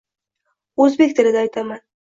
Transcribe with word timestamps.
Oʻzbek 0.87 1.15
tilida 1.21 1.47
aytaman. 1.47 1.87